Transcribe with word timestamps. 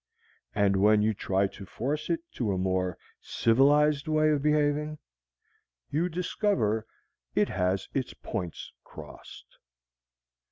And 0.55 0.77
when 0.77 1.03
you 1.03 1.13
try 1.13 1.45
to 1.45 1.63
force 1.67 2.09
it 2.09 2.21
to 2.31 2.51
a 2.51 2.57
more 2.57 2.97
civilized 3.21 4.07
way 4.07 4.31
of 4.31 4.41
behaving, 4.41 4.97
you 5.91 6.09
discover 6.09 6.87
it 7.35 7.49
has 7.49 7.87
its 7.93 8.15
points 8.15 8.73
crossed. 8.83 9.59